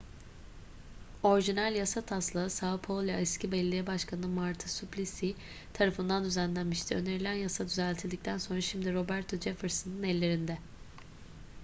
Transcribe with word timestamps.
orijinal 1.29 1.75
yasa 1.79 2.01
taslağı 2.01 2.47
são 2.49 2.77
paulo 2.81 3.11
eski 3.11 3.51
belediye 3.51 3.87
başkanı 3.87 4.27
marta 4.27 4.67
suplicy 4.69 5.31
tarafından 5.73 6.23
düzenlenmişti. 6.23 6.95
önerilen 6.95 7.33
yasa 7.33 7.65
düzeltildikten 7.65 8.37
sonra 8.37 8.61
şimdi 8.61 8.93
roberto 8.93 9.37
jefferson'ın 9.37 10.03
ellerinde 10.03 10.57